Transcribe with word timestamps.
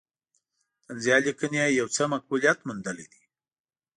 طنزیه 0.83 1.17
لیکنې 1.27 1.59
یې 1.65 1.75
یو 1.79 1.87
څه 1.95 2.03
مقبولیت 2.13 2.59
موندلی 2.67 3.05
دی. 3.11 3.23